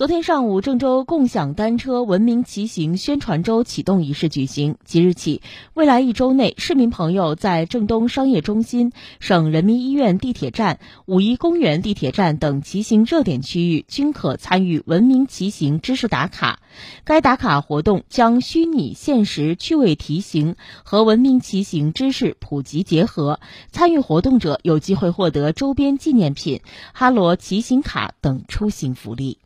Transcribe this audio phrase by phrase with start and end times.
[0.00, 4.76] 昨天上午，郑州共享单车文明骑行宣传周启动仪式举行。
[4.82, 5.42] 即日起，
[5.74, 16.60] 未来一周内，市民朋友在郑东商业中心、省人民医院地铁站、五一公园地铁站等骑行热点区域均可参与文明骑行知识打卡。
[17.04, 23.38] 该打卡活动将虚拟现实趣味题型和文明骑行知识普及结合，
[23.70, 26.62] 参与活动者有机会获得周边纪念品、
[26.94, 29.36] 哈罗骑行卡等出行福利。